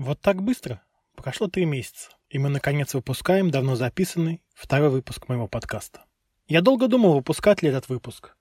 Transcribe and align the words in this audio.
Вот 0.00 0.18
так 0.18 0.42
быстро. 0.42 0.80
Прошло 1.14 1.46
три 1.46 1.66
месяца, 1.66 2.08
и 2.30 2.38
мы 2.38 2.48
наконец 2.48 2.94
выпускаем 2.94 3.50
давно 3.50 3.76
записанный 3.76 4.40
второй 4.54 4.88
выпуск 4.88 5.28
моего 5.28 5.46
подкаста. 5.46 6.06
Я 6.48 6.62
долго 6.62 6.88
думал, 6.88 7.12
выпускать 7.12 7.60
ли 7.60 7.68
этот 7.68 7.90
выпуск. 7.90 8.34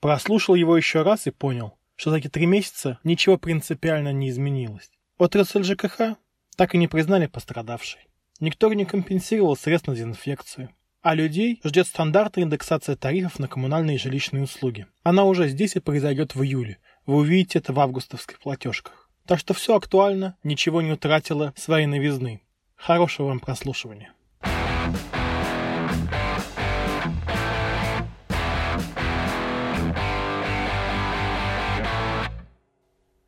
Прослушал 0.00 0.54
его 0.54 0.74
еще 0.74 1.02
раз 1.02 1.26
и 1.26 1.30
понял, 1.30 1.76
что 1.96 2.08
за 2.08 2.16
эти 2.16 2.28
три 2.28 2.46
месяца 2.46 2.98
ничего 3.04 3.36
принципиально 3.36 4.10
не 4.14 4.30
изменилось. 4.30 4.90
Отрасль 5.18 5.64
ЖКХ 5.64 6.16
так 6.56 6.74
и 6.74 6.78
не 6.78 6.88
признали 6.88 7.26
пострадавшей. 7.26 8.08
Никто 8.40 8.72
не 8.72 8.86
компенсировал 8.86 9.54
средств 9.54 9.88
на 9.88 9.94
дезинфекцию. 9.94 10.70
А 11.02 11.14
людей 11.14 11.60
ждет 11.62 11.88
стандартная 11.88 12.44
индексация 12.44 12.96
тарифов 12.96 13.38
на 13.38 13.48
коммунальные 13.48 13.96
и 13.96 14.00
жилищные 14.00 14.44
услуги. 14.44 14.86
Она 15.02 15.24
уже 15.24 15.48
здесь 15.48 15.76
и 15.76 15.80
произойдет 15.80 16.34
в 16.34 16.42
июле. 16.42 16.78
Вы 17.04 17.16
увидите 17.16 17.58
это 17.58 17.74
в 17.74 17.80
августовских 17.80 18.40
платежках. 18.40 19.01
Так 19.26 19.38
что 19.38 19.54
все 19.54 19.76
актуально, 19.76 20.36
ничего 20.42 20.82
не 20.82 20.92
утратило 20.92 21.52
своей 21.56 21.86
новизны. 21.86 22.42
Хорошего 22.74 23.28
вам 23.28 23.40
прослушивания. 23.40 24.12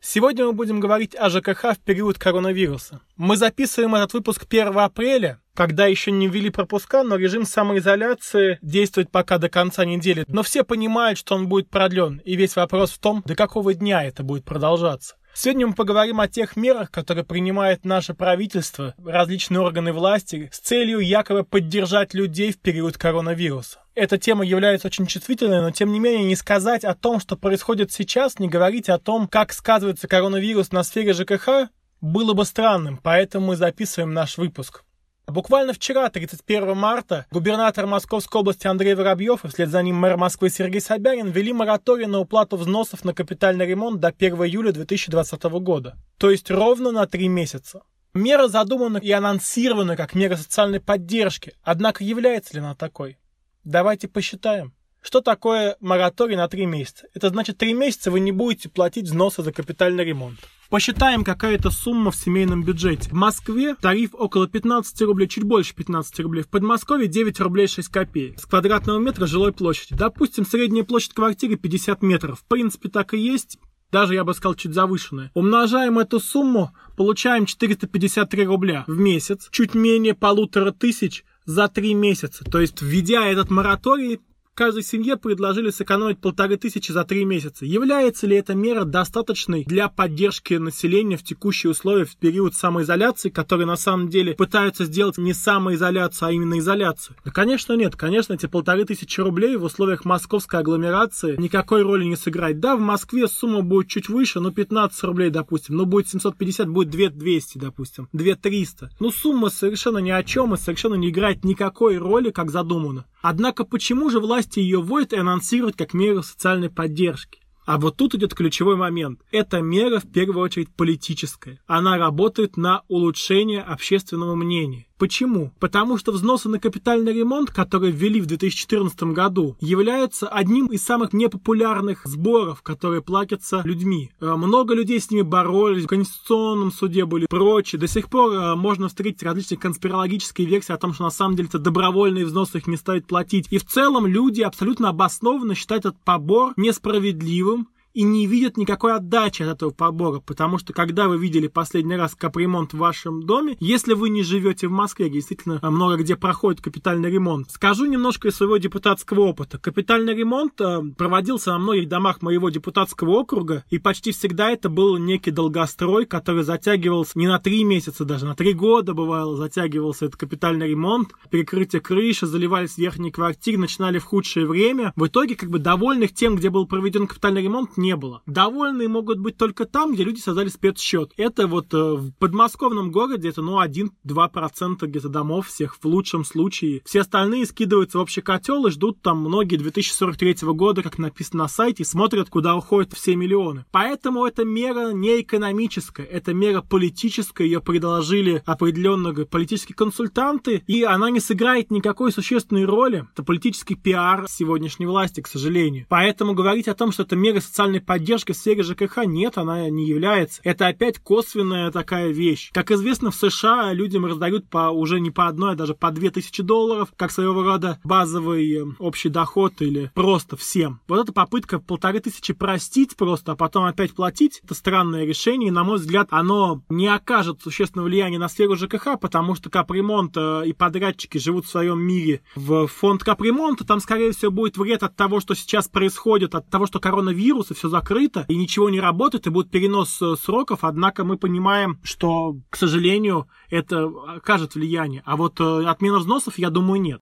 Сегодня 0.01 0.47
мы 0.47 0.53
будем 0.53 0.79
говорить 0.79 1.17
о 1.17 1.29
ЖКХ 1.29 1.73
в 1.73 1.79
период 1.79 2.19
коронавируса. 2.19 3.01
Мы 3.17 3.37
записываем 3.37 3.97
этот 3.97 4.13
выпуск 4.13 4.47
1 4.49 4.79
апреля, 4.79 5.41
когда 5.55 5.87
еще 5.87 6.13
не 6.13 6.29
ввели 6.29 6.51
пропуска, 6.51 7.03
но 7.03 7.17
режим 7.17 7.45
самоизоляции 7.45 8.59
действует 8.63 9.11
пока 9.11 9.39
до 9.39 9.49
конца 9.49 9.85
недели. 9.85 10.25
Но 10.29 10.45
все 10.45 10.63
понимают, 10.63 11.19
что 11.19 11.35
он 11.35 11.49
будет 11.49 11.69
продлен, 11.69 12.21
и 12.25 12.37
весь 12.37 12.55
вопрос 12.55 12.93
в 12.93 12.99
том, 12.99 13.23
до 13.25 13.35
какого 13.35 13.75
дня 13.75 14.05
это 14.05 14.23
будет 14.23 14.45
продолжаться. 14.45 15.17
Сегодня 15.37 15.67
мы 15.67 15.75
поговорим 15.75 16.21
о 16.21 16.29
тех 16.29 16.55
мерах, 16.55 16.93
которые 16.93 17.25
принимает 17.25 17.85
наше 17.85 18.15
правительство, 18.15 18.95
различные 19.05 19.61
органы 19.61 19.93
власти 19.93 20.49
с 20.53 20.61
целью 20.61 21.01
якобы 21.01 21.43
поддержать 21.43 22.15
людей 22.15 22.53
в 22.53 22.61
период 22.61 22.97
коронавируса. 22.97 23.81
Эта 23.97 24.17
тема 24.17 24.45
является 24.45 24.87
очень 24.87 25.07
чувствительной, 25.07 25.61
но 25.61 25.73
тем 25.73 25.91
не 25.93 25.99
менее 25.99 26.25
не 26.25 26.37
сказать 26.37 26.85
о 26.85 26.95
том, 26.95 27.19
что 27.19 27.37
происходит 27.37 27.91
сейчас, 27.91 28.39
не 28.39 28.49
говорить 28.49 28.89
о 28.89 29.01
том, 29.01 29.27
как 29.27 29.53
сказывается 29.53 30.07
коронавирус 30.07 30.71
на 30.71 30.85
сфере 30.85 31.13
ЖКХ, 31.13 31.69
было 32.01 32.33
бы 32.33 32.45
странным, 32.45 33.01
поэтому 33.03 33.49
мы 33.49 33.57
записываем 33.57 34.15
наш 34.15 34.39
выпуск. 34.39 34.85
Буквально 35.27 35.73
вчера, 35.73 36.11
31 36.11 36.77
марта, 36.77 37.27
губернатор 37.31 37.87
Московской 37.87 38.41
области 38.41 38.67
Андрей 38.67 38.95
Воробьев 38.95 39.45
и 39.45 39.49
вслед 39.49 39.71
за 39.71 39.83
ним 39.83 39.97
мэр 39.97 40.19
Москвы 40.19 40.51
Сергей 40.51 40.83
Собянин 40.83 41.31
ввели 41.31 41.53
мораторий 41.53 42.07
на 42.07 42.19
уплату 42.19 42.59
взносов 42.59 43.05
на 43.05 43.15
капитальный 43.15 43.67
ремонт 43.67 44.01
до 44.01 44.09
1 44.09 44.35
июля 44.45 44.73
2020 44.73 45.43
года. 45.45 45.97
То 46.19 46.31
есть 46.31 46.51
ровно 46.51 46.93
на 46.93 47.07
три 47.07 47.29
месяца. 47.29 47.83
Мера 48.13 48.49
задумана 48.49 48.99
и 48.99 49.11
анонсирована 49.11 49.97
как 49.97 50.15
мера 50.15 50.37
социальной 50.37 50.81
поддержки, 50.81 51.55
однако 51.63 52.05
является 52.05 52.55
ли 52.55 52.61
она 52.61 52.75
такой? 52.75 53.19
Давайте 53.65 54.09
посчитаем. 54.09 54.75
Что 55.05 55.21
такое 55.21 55.77
мораторий 55.81 56.35
на 56.35 56.49
три 56.49 56.65
месяца? 56.65 57.07
Это 57.13 57.29
значит, 57.29 57.59
три 57.59 57.75
месяца 57.75 58.11
вы 58.11 58.21
не 58.21 58.33
будете 58.33 58.71
платить 58.71 59.05
взносы 59.05 59.43
за 59.43 59.53
капитальный 59.53 60.03
ремонт. 60.03 60.39
Посчитаем, 60.71 61.25
какая 61.25 61.57
это 61.57 61.69
сумма 61.71 62.11
в 62.11 62.17
семейном 62.17 62.65
бюджете. 62.65 63.11
В 63.11 63.13
Москве 63.13 63.75
тариф 63.75 64.15
около 64.15 64.49
15 64.49 65.03
рублей, 65.03 65.29
чуть 65.29 65.45
больше 65.45 65.75
15 65.75 66.21
рублей. 66.21 66.43
В 66.43 66.49
Подмосковье 66.49 67.07
9 67.07 67.39
рублей 67.41 67.67
6 67.69 67.87
копеек. 67.89 68.41
С 68.41 68.47
квадратного 68.47 68.99
метра 68.99 69.27
жилой 69.27 69.53
площади. 69.53 69.95
Допустим, 69.95 70.47
средняя 70.47 70.85
площадь 70.85 71.13
квартиры 71.13 71.57
50 71.57 72.01
метров. 72.01 72.41
В 72.41 72.45
принципе, 72.47 72.89
так 72.89 73.13
и 73.13 73.19
есть. 73.19 73.59
Даже, 73.93 74.15
я 74.15 74.25
бы 74.25 74.33
сказал, 74.33 74.55
чуть 74.55 74.73
завышенная. 74.73 75.31
Умножаем 75.35 75.99
эту 75.99 76.19
сумму, 76.19 76.73
получаем 76.97 77.45
453 77.45 78.47
рубля 78.47 78.85
в 78.87 78.99
месяц. 78.99 79.49
Чуть 79.51 79.75
менее 79.75 80.15
полутора 80.15 80.73
тысяч 80.73 81.27
за 81.45 81.69
три 81.69 81.93
месяца. 81.93 82.43
То 82.45 82.59
есть, 82.59 82.81
введя 82.81 83.27
этот 83.27 83.51
мораторий, 83.51 84.21
каждой 84.55 84.83
семье 84.83 85.17
предложили 85.17 85.71
сэкономить 85.71 86.21
полторы 86.21 86.57
тысячи 86.57 86.93
за 86.93 87.05
три 87.05 87.25
месяца. 87.25 87.65
Является 87.65 88.27
ли 88.27 88.37
эта 88.37 88.55
мера 88.55 88.85
достаточной 88.85 89.65
для 89.65 89.89
поддержки 89.89 90.55
населения 90.55 91.17
в 91.17 91.25
текущие 91.25 91.71
условия 91.71 92.05
в 92.05 92.17
период 92.17 92.55
самоизоляции, 92.55 93.31
которые 93.31 93.67
на 93.67 93.77
самом 93.77 94.09
деле 94.09 94.35
пытаются 94.35 94.85
сделать 94.85 95.19
не 95.19 95.35
самоизоляцию, 95.35 96.29
а 96.29 96.33
именно 96.33 96.59
изоляцию? 96.59 97.17
Да, 97.25 97.31
конечно, 97.31 97.75
нет. 97.75 97.97
Конечно, 97.97 98.35
эти 98.35 98.47
полторы 98.47 98.85
тысячи 98.85 99.21
рублей 99.21 99.57
в 99.57 99.65
условиях 99.65 100.05
московской 100.05 100.61
агломерации 100.61 101.37
никакой 101.37 101.83
роли 101.83 102.05
не 102.05 102.17
сыграть. 102.17 102.61
Да, 102.61 102.77
в 102.77 102.81
Москве 102.81 103.27
сумма 103.29 103.63
будет 103.63 103.89
чуть 103.89 104.09
выше, 104.09 104.41
ну 104.41 104.53
15 104.53 105.03
рублей, 105.05 105.31
допустим. 105.31 105.77
Ну 105.77 105.87
будет 105.87 106.09
750, 106.09 106.69
будет 106.69 106.91
2200, 106.91 107.59
допустим. 107.59 108.09
2300. 108.13 108.91
Ну 109.01 109.11
сумма 109.11 109.51
совершенно 109.51 109.99
ни 109.99 110.11
о 110.11 110.23
чем 110.23 110.55
и 110.55 110.57
совершенно 110.57 110.95
не 110.95 111.11
играет 111.11 111.45
никакой 111.45 111.99
роли, 111.99 112.31
как 112.31 112.51
задумано. 112.51 113.07
Однако 113.27 113.65
почему 113.65 114.11
же 114.11 114.21
власти 114.21 114.59
ее 114.59 114.83
вводят 114.83 115.15
и 115.15 115.17
анонсируют 115.17 115.77
как 115.77 115.95
меру 115.95 116.23
социальной 116.23 116.69
поддержки? 116.69 117.41
А 117.65 117.79
вот 117.79 117.97
тут 117.97 118.15
идет 118.15 118.35
ключевой 118.35 118.77
момент. 118.77 119.23
Эта 119.31 119.63
мера 119.63 119.99
в 119.99 120.13
первую 120.13 120.45
очередь 120.45 120.69
политическая. 120.69 121.59
Она 121.67 121.97
работает 121.97 122.59
на 122.59 122.83
улучшение 122.89 123.63
общественного 123.63 124.35
мнения. 124.35 124.89
Почему? 125.05 125.53
Потому 125.61 125.99
что 125.99 126.13
взносы 126.13 126.49
на 126.49 126.59
капитальный 126.59 127.13
ремонт, 127.13 127.51
которые 127.51 127.93
ввели 127.93 128.23
в 128.23 128.27
2014 128.27 129.03
году, 129.13 129.55
являются 129.61 130.29
одним 130.29 130.69
из 130.69 130.83
самых 130.83 131.13
непопулярных 131.13 132.07
сборов, 132.07 132.63
которые 132.63 133.03
платятся 133.03 133.61
людьми. 133.67 134.13
Э, 134.23 134.35
много 134.37 134.73
людей 134.73 134.99
с 134.99 135.11
ними 135.11 135.21
боролись, 135.21 135.85
в 135.85 135.89
Конституционном 135.89 136.73
суде 136.73 137.05
были 137.05 137.27
прочие. 137.27 137.79
До 137.79 137.87
сих 137.87 138.09
пор 138.09 138.33
э, 138.33 138.55
можно 138.55 138.89
встретить 138.89 139.23
различные 139.23 139.59
конспирологические 139.59 140.47
версии 140.47 140.73
о 140.73 140.79
том, 140.79 140.95
что 140.95 141.05
на 141.05 141.11
самом 141.11 141.37
деле 141.37 141.51
это 141.51 141.59
добровольные 141.59 142.25
взносы, 142.25 142.57
их 142.57 142.67
не 142.67 142.79
стоит 142.79 143.07
платить. 143.07 143.47
И 143.51 143.59
в 143.59 143.67
целом 143.67 144.07
люди 144.07 144.41
абсолютно 144.41 144.89
обоснованно 144.89 145.55
считают 145.55 145.85
этот 145.85 146.03
побор 146.03 146.55
несправедливым, 146.57 147.69
и 147.95 148.03
не 148.03 148.27
видят 148.27 148.57
никакой 148.57 148.95
отдачи 148.95 149.43
от 149.43 149.57
этого 149.57 149.71
побора, 149.71 150.21
потому 150.21 150.59
что 150.59 150.73
когда 150.73 151.09
вы 151.09 151.17
видели 151.17 151.47
последний 151.47 151.97
раз 151.97 152.15
капремонт 152.15 152.75
в 152.75 152.79
вашем 152.79 153.23
доме, 153.23 153.57
если 153.61 153.95
вы 153.95 154.11
не 154.11 154.23
живете 154.23 154.69
в 154.69 154.73
Москве, 154.73 155.09
действительно 155.09 155.61
много 155.63 155.97
где 155.97 156.17
проходит 156.17 156.61
капитальный 156.61 157.11
ремонт. 157.11 157.51
Скажу 157.51 157.87
немножко 157.87 158.29
из 158.29 158.37
своего 158.37 158.57
депутатского 158.57 159.21
опыта. 159.21 159.59
Капитальный 159.59 160.15
ремонт 160.15 160.61
э, 160.61 160.83
проводился 160.97 161.53
на 161.53 161.59
многих 161.59 161.89
домах 161.89 162.21
моего 162.21 162.51
депутатского 162.51 163.11
округа, 163.11 163.65
и 163.71 163.79
почти 163.79 164.13
всегда 164.13 164.51
это 164.51 164.69
был 164.69 164.99
некий 164.99 165.31
долгострой, 165.31 166.05
который 166.05 166.43
затягивался 166.43 167.19
не 167.19 167.29
на 167.29 167.39
три 167.39 167.63
месяца 167.65 168.05
даже, 168.05 168.27
на 168.27 168.35
три 168.35 168.53
года 168.53 168.93
бывало 168.95 169.37
затягивался 169.37 170.07
этот 170.07 170.19
капитальный 170.19 170.69
ремонт, 170.69 171.13
перекрытие 171.31 171.81
крыши, 171.81 172.27
заливались 172.27 172.77
верхние 172.77 173.13
квартиры, 173.13 173.59
начинали 173.59 173.99
в 173.99 174.05
худшее 174.05 174.47
время. 174.47 174.93
В 174.97 175.07
итоге, 175.07 175.37
как 175.37 175.51
бы 175.51 175.59
довольных 175.59 176.13
тем, 176.13 176.37
где 176.37 176.51
был 176.51 176.67
проведен 176.67 177.07
капитальный 177.07 177.43
ремонт, 177.43 177.77
не 177.85 177.97
было. 177.97 178.23
Довольные 178.27 178.89
могут 178.89 179.19
быть 179.19 179.37
только 179.37 179.67
там, 179.67 179.93
где 179.93 180.05
люди 180.05 180.21
создали 180.21 180.49
спецсчет. 180.49 181.13
Это 181.17 181.47
вот 181.47 181.73
э, 181.75 181.77
в 181.77 182.13
подмосковном 182.19 182.91
городе 182.91 183.29
это 183.29 183.43
ну 183.43 183.63
1-2% 183.63 184.87
где-то 184.87 185.09
домов 185.09 185.49
всех 185.49 185.77
в 185.77 185.85
лучшем 185.85 186.25
случае. 186.25 186.83
Все 186.85 187.03
остальные 187.03 187.47
скидываются 187.47 187.99
в 187.99 188.01
общий 188.01 188.23
котел 188.23 188.67
и 188.67 188.71
ждут 188.71 189.03
там 189.03 189.19
многие 189.19 189.57
2043 189.57 190.37
года, 190.53 190.83
как 190.83 190.99
написано 190.99 191.45
на 191.45 191.49
сайте, 191.49 191.85
смотрят, 191.85 192.31
куда 192.31 192.57
уходят 192.57 192.93
все 192.95 193.17
миллионы. 193.17 193.67
Поэтому 193.71 194.25
эта 194.25 194.45
мера 194.45 194.93
не 194.93 195.21
экономическая, 195.21 196.05
это 196.05 196.33
мера 196.33 196.63
политическая, 196.63 197.45
ее 197.45 197.61
предложили 197.61 198.43
определенные 198.47 199.27
политические 199.27 199.77
консультанты, 199.77 200.63
и 200.67 200.83
она 200.85 201.11
не 201.11 201.21
сыграет 201.21 201.71
никакой 201.71 202.13
существенной 202.13 202.65
роли. 202.65 203.07
Это 203.13 203.23
политический 203.23 203.75
пиар 203.75 204.27
сегодняшней 204.29 204.87
власти, 204.87 205.21
к 205.21 205.29
сожалению. 205.29 205.87
Поэтому 205.89 206.35
говорить 206.35 206.69
о 206.69 206.75
том, 206.75 206.93
что 206.93 207.03
это 207.03 207.17
мера 207.17 207.41
социальной 207.41 207.74
социальной 207.75 207.81
поддержкой 207.81 208.33
в 208.33 208.37
сфере 208.37 208.63
ЖКХ 208.63 209.05
нет, 209.05 209.39
она 209.39 209.69
не 209.69 209.87
является. 209.87 210.41
Это 210.45 210.69
опять 210.69 210.99
косвенная 210.99 211.71
такая 211.71 212.11
вещь. 212.11 212.51
Как 212.53 212.71
известно, 212.71 213.11
в 213.11 213.15
США 213.15 213.73
людям 213.73 214.07
раздают 214.07 214.49
по 214.49 214.71
уже 214.71 215.01
не 215.01 215.11
по 215.11 215.27
одной, 215.27 215.53
а 215.53 215.55
даже 215.55 215.75
по 215.75 215.91
две 215.91 216.11
тысячи 216.11 216.43
долларов, 216.43 216.91
как 216.97 217.11
своего 217.11 217.43
рода 217.43 217.79
базовый 217.85 218.53
э, 218.53 218.65
общий 218.79 219.09
доход 219.09 219.55
или 219.61 219.91
просто 219.95 220.37
всем. 220.37 220.81
Вот 220.89 221.01
эта 221.01 221.13
попытка 221.13 221.59
полторы 221.59 222.01
тысячи 222.01 222.33
простить 222.33 222.97
просто, 222.97 223.33
а 223.33 223.37
потом 223.37 223.65
опять 223.65 223.95
платить, 223.95 224.41
это 224.45 224.55
странное 224.55 225.05
решение, 225.05 225.49
и, 225.49 225.53
на 225.53 225.65
мой 225.65 225.79
взгляд, 225.79 226.09
оно 226.11 226.63
не 226.69 226.89
окажет 226.89 227.43
существенного 227.43 227.87
влияния 227.87 228.19
на 228.19 228.29
сферу 228.29 228.57
ЖКХ, 228.57 228.99
потому 229.01 229.35
что 229.35 229.51
капремонт 229.51 230.17
э, 230.17 230.43
и 230.47 230.53
подрядчики 230.53 231.19
живут 231.19 231.47
в 231.47 231.51
своем 231.51 231.81
мире. 231.81 232.23
В 232.37 232.67
фонд 232.67 233.03
капремонта 233.03 233.65
там, 233.65 233.81
скорее 233.81 234.13
всего, 234.13 234.31
будет 234.31 234.57
вред 234.57 234.83
от 234.83 234.97
того, 234.97 235.21
что 235.21 235.35
сейчас 235.35 235.69
происходит, 235.69 236.35
от 236.35 236.49
того, 236.49 236.67
что 236.67 236.81
коронавирус 236.81 237.51
и 237.51 237.55
все 237.55 237.64
все 237.65 237.71
закрыто 237.71 238.27
и 238.29 238.37
ничего 238.37 238.69
не 238.69 238.79
работает, 238.79 239.27
и 239.27 239.31
будет 239.31 239.51
перенос 239.51 240.01
э, 240.03 240.17
сроков, 240.21 240.65
однако 240.65 241.03
мы 241.03 241.17
понимаем, 241.17 241.79
что, 241.83 242.37
к 242.51 242.57
сожалению, 242.57 243.27
это 243.49 243.87
окажет 243.87 244.55
влияние. 244.55 245.03
А 245.07 245.17
вот 245.17 245.41
э, 245.41 245.65
отмена 245.65 245.99
взносов, 245.99 246.37
я 246.37 246.51
думаю, 246.51 246.83
нет. 246.83 247.01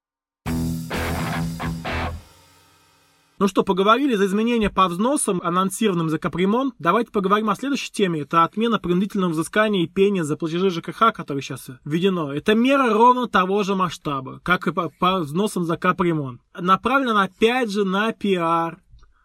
Ну 3.40 3.48
что, 3.48 3.64
поговорили 3.64 4.14
за 4.14 4.26
изменения 4.26 4.70
по 4.70 4.86
взносам, 4.86 5.40
анонсированным 5.42 6.08
за 6.08 6.20
капремонт. 6.20 6.74
Давайте 6.78 7.10
поговорим 7.10 7.50
о 7.50 7.56
следующей 7.56 7.90
теме. 7.90 8.20
Это 8.20 8.44
отмена 8.44 8.78
принудительного 8.78 9.32
взыскания 9.32 9.82
и 9.82 9.88
пения 9.88 10.22
за 10.22 10.36
платежи 10.36 10.70
ЖКХ, 10.70 11.12
которые 11.12 11.42
сейчас 11.42 11.70
введено. 11.84 12.32
Это 12.32 12.54
мера 12.54 12.92
ровно 12.92 13.26
того 13.26 13.64
же 13.64 13.74
масштаба, 13.74 14.38
как 14.44 14.68
и 14.68 14.72
по, 14.72 14.90
по 14.90 15.18
взносам 15.18 15.64
за 15.64 15.76
капремонт. 15.76 16.40
Направлена 16.56 17.24
опять 17.24 17.68
же 17.68 17.84
на 17.84 18.12
пиар, 18.12 18.78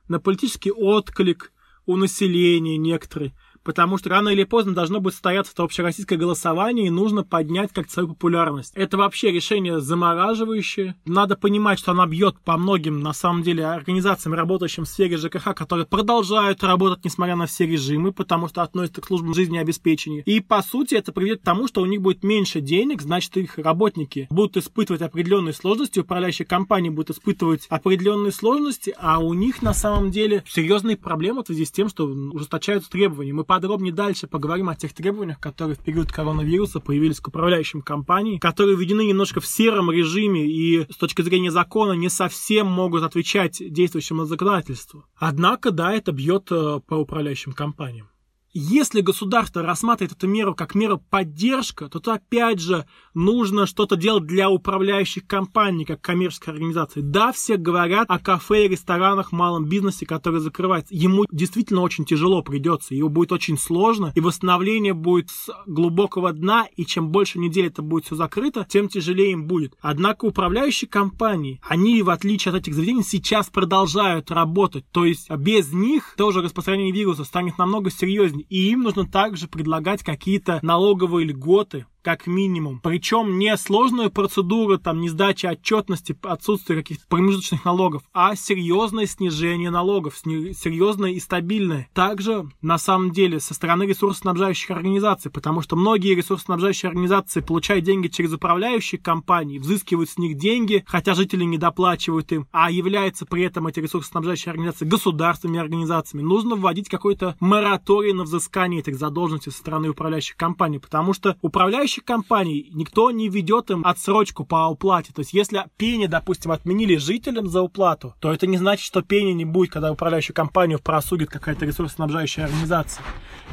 на 0.08 0.20
политический 0.20 0.72
отклик 0.72 1.52
у 1.86 1.96
населения 1.96 2.78
некоторые 2.78 3.34
потому 3.68 3.98
что 3.98 4.10
рано 4.10 4.30
или 4.30 4.46
поздно 4.46 4.74
должно 4.74 5.02
будет 5.02 5.16
состояться 5.16 5.52
это 5.52 5.64
общероссийское 5.64 6.18
голосование, 6.18 6.88
и 6.88 6.90
нужно 6.90 7.26
поднять 7.26 7.74
как 7.74 7.92
свою 7.92 8.08
популярность. 8.08 8.72
Это 8.76 8.96
вообще 8.96 9.30
решение 9.30 9.82
замораживающее. 9.82 10.96
Надо 11.06 11.36
понимать, 11.36 11.78
что 11.78 11.92
она 11.92 12.08
бьет 12.08 12.38
по 12.46 12.56
многим, 12.58 13.02
на 13.02 13.12
самом 13.12 13.44
деле, 13.44 13.66
организациям, 13.66 14.36
работающим 14.36 14.86
в 14.86 14.88
сфере 14.88 15.18
ЖКХ, 15.18 15.54
которые 15.54 15.86
продолжают 15.86 16.64
работать, 16.64 17.04
несмотря 17.04 17.36
на 17.36 17.46
все 17.46 17.68
режимы, 17.68 18.14
потому 18.14 18.48
что 18.48 18.62
относятся 18.62 19.02
к 19.02 19.08
службам 19.08 19.34
жизнеобеспечения. 19.34 20.22
И, 20.22 20.40
по 20.40 20.62
сути, 20.62 20.96
это 20.96 21.12
приведет 21.12 21.42
к 21.42 21.44
тому, 21.44 21.68
что 21.68 21.82
у 21.82 21.86
них 21.86 22.02
будет 22.02 22.24
меньше 22.24 22.62
денег, 22.62 23.02
значит, 23.02 23.36
их 23.36 23.58
работники 23.58 24.28
будут 24.30 24.56
испытывать 24.56 25.02
определенные 25.02 25.54
сложности, 25.54 26.00
управляющие 26.00 26.46
компании 26.46 26.90
будут 26.90 27.10
испытывать 27.10 27.66
определенные 27.68 28.32
сложности, 28.32 28.96
а 28.98 29.20
у 29.20 29.34
них, 29.34 29.62
на 29.62 29.74
самом 29.74 30.10
деле, 30.10 30.46
серьезные 30.48 30.96
проблемы 30.96 31.44
в 31.44 31.48
связи 31.48 31.66
с 31.66 31.72
тем, 31.72 31.90
что 31.90 32.06
ужесточаются 32.06 32.90
требования. 32.90 33.34
Мы 33.34 33.44
подробнее 33.58 33.92
дальше 33.92 34.28
поговорим 34.28 34.70
о 34.70 34.76
тех 34.76 34.94
требованиях, 34.94 35.40
которые 35.40 35.76
в 35.76 35.80
период 35.80 36.12
коронавируса 36.12 36.80
появились 36.80 37.20
к 37.20 37.28
управляющим 37.28 37.82
компаниям, 37.82 38.40
которые 38.40 38.78
введены 38.78 39.06
немножко 39.06 39.40
в 39.40 39.48
сером 39.48 39.90
режиме 39.90 40.46
и 40.46 40.86
с 40.92 40.98
точки 40.98 41.24
зрения 41.24 41.50
закона 41.50 41.94
не 41.94 42.10
совсем 42.10 42.68
могут 42.68 43.02
отвечать 43.02 43.58
действующему 43.60 44.26
законодательству. 44.26 45.06
Однако, 45.16 45.72
да, 45.72 45.92
это 45.92 46.12
бьет 46.12 46.52
э, 46.52 46.82
по 46.86 46.96
управляющим 46.96 47.54
компаниям. 47.54 48.10
Если 48.54 49.02
государство 49.02 49.62
рассматривает 49.62 50.14
эту 50.14 50.28
меру 50.28 50.56
как 50.56 50.74
меру 50.74 50.98
поддержка, 51.10 51.90
то, 51.90 52.00
то 52.00 52.14
опять 52.14 52.60
же 52.60 52.86
нужно 53.14 53.66
что-то 53.68 53.96
делать 53.96 54.26
для 54.26 54.50
управляющих 54.50 55.28
компаний, 55.28 55.86
как 55.86 56.02
коммерческой 56.02 56.52
организации. 56.52 57.02
Да, 57.02 57.32
все 57.32 57.58
говорят 57.58 58.10
о 58.10 58.20
кафе 58.20 58.66
и 58.66 58.70
ресторанах, 58.70 59.32
малом 59.32 59.66
бизнесе, 59.66 60.06
который 60.06 60.40
закрывается. 60.40 60.96
Ему 60.96 61.26
действительно 61.32 61.82
очень 61.82 62.06
тяжело 62.06 62.42
придется, 62.42 62.96
его 62.96 63.10
будет 63.10 63.32
очень 63.32 63.58
сложно, 63.58 64.12
и 64.16 64.22
восстановление 64.22 64.94
будет 64.94 65.30
с 65.30 65.50
глубокого 65.66 66.32
дна, 66.32 66.68
и 66.76 66.86
чем 66.86 67.10
больше 67.10 67.40
недель 67.40 67.68
это 67.68 67.82
будет 67.82 68.06
все 68.06 68.16
закрыто, 68.16 68.66
тем 68.68 68.88
тяжелее 68.90 69.34
им 69.34 69.46
будет. 69.46 69.76
Однако 69.82 70.26
управляющие 70.26 70.90
компании, 70.90 71.60
они, 71.68 72.02
в 72.02 72.10
отличие 72.10 72.54
от 72.54 72.62
этих 72.62 72.74
заведений, 72.74 73.04
сейчас 73.04 73.50
продолжают 73.50 74.32
работать. 74.32 74.86
То 74.92 75.06
есть 75.06 75.30
без 75.30 75.74
них 75.74 76.16
тоже 76.18 76.42
распространение 76.42 76.94
вируса 76.94 77.24
станет 77.24 77.58
намного 77.58 77.92
серьезнее 77.92 78.47
и 78.50 78.72
им 78.72 78.84
нужно 78.84 79.06
также 79.06 79.48
предлагать 79.48 80.04
какие-то 80.04 80.60
налоговые 80.62 81.28
льготы, 81.28 81.86
как 82.08 82.26
минимум. 82.26 82.80
Причем 82.82 83.38
не 83.38 83.58
сложную 83.58 84.10
процедуру, 84.10 84.78
там, 84.78 85.02
не 85.02 85.10
сдача 85.10 85.50
отчетности, 85.50 86.18
отсутствие 86.24 86.80
каких-то 86.80 87.06
промежуточных 87.10 87.66
налогов, 87.66 88.02
а 88.14 88.34
серьезное 88.38 89.06
снижение 89.08 89.70
налогов, 89.72 90.16
серьезное 90.16 91.12
и 91.12 91.20
стабильное. 91.20 91.90
Также, 91.94 92.50
на 92.62 92.78
самом 92.78 93.12
деле, 93.12 93.42
со 93.42 93.54
стороны 93.54 93.84
ресурсоснабжающих 93.84 94.72
организаций, 94.72 95.30
потому 95.30 95.62
что 95.62 95.76
многие 95.76 96.16
ресурсоснабжающие 96.16 96.88
организации 96.88 97.42
получают 97.42 97.84
деньги 97.84 98.08
через 98.08 98.32
управляющие 98.32 99.02
компании, 99.02 99.60
взыскивают 99.60 100.10
с 100.10 100.18
них 100.18 100.38
деньги, 100.38 100.86
хотя 100.88 101.14
жители 101.14 101.44
не 101.44 101.58
доплачивают 101.58 102.32
им, 102.32 102.48
а 102.54 102.72
являются 102.72 103.26
при 103.26 103.44
этом 103.44 103.68
эти 103.68 103.82
ресурсоснабжающие 103.82 104.52
организации 104.52 104.86
государственными 104.86 105.60
организациями. 105.60 106.24
Нужно 106.24 106.56
вводить 106.56 106.88
какой-то 106.88 107.36
мораторий 107.42 108.14
на 108.14 108.24
взыскание 108.24 108.80
этих 108.80 108.98
задолженностей 108.98 109.52
со 109.52 109.58
стороны 109.58 109.90
управляющих 109.90 110.38
компаний, 110.38 110.80
потому 110.80 111.12
что 111.12 111.36
управляющие 111.42 111.97
управляющих 111.98 112.06
компаний 112.06 112.70
никто 112.74 113.12
не 113.12 113.30
ведет 113.30 113.70
им 113.72 113.86
отсрочку 113.86 114.46
по 114.46 114.68
уплате. 114.68 115.12
То 115.14 115.22
есть, 115.22 115.34
если 115.34 115.66
пени, 115.78 116.08
допустим, 116.08 116.52
отменили 116.52 116.98
жителям 116.98 117.48
за 117.48 117.62
уплату, 117.62 118.14
то 118.20 118.32
это 118.32 118.48
не 118.48 118.58
значит, 118.58 118.86
что 118.86 119.02
пени 119.02 119.32
не 119.32 119.46
будет, 119.46 119.72
когда 119.72 119.92
управляющую 119.92 120.36
компанию 120.36 120.80
просудит 120.80 121.30
какая-то 121.30 121.66
ресурсоснабжающая 121.66 122.46
организация. 122.46 123.04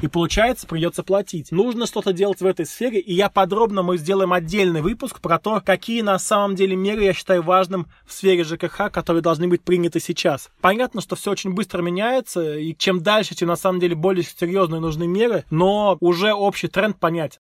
И 0.03 0.09
получается, 0.09 0.67
придется 0.67 1.03
платить. 1.03 1.53
Нужно 1.53 1.87
что-то 1.87 2.13
делать 2.13 2.41
в 2.41 2.47
этой 2.47 2.67
сфере, 2.67 3.01
и 3.01 3.15
я 3.15 3.29
подробно, 3.29 3.83
мы 3.83 3.97
сделаем 3.97 4.33
отдельный 4.33 4.83
выпуск 4.83 5.21
про 5.21 5.39
то, 5.39 5.63
какие 5.65 6.03
на 6.03 6.19
самом 6.19 6.57
деле 6.57 6.77
меры 6.77 7.05
я 7.05 7.15
считаю 7.15 7.43
важным 7.43 7.87
в 8.07 8.13
сфере 8.13 8.45
ЖКХ, 8.45 8.91
которые 8.93 9.23
должны 9.23 9.49
быть 9.49 9.63
приняты 9.63 10.01
сейчас. 10.01 10.51
Понятно, 10.61 11.01
что 11.01 11.17
все 11.17 11.31
очень 11.31 11.53
быстро 11.53 11.83
меняется, 11.83 12.59
и 12.59 12.75
чем 12.77 13.03
дальше, 13.03 13.35
тем 13.35 13.49
на 13.49 13.57
самом 13.57 13.81
деле 13.81 13.95
более 13.95 14.25
серьезные 14.25 14.81
нужны 14.81 15.07
меры, 15.07 15.45
но 15.51 15.97
уже 16.01 16.33
общий 16.33 16.69
тренд 16.69 16.99
понятен. 16.99 17.39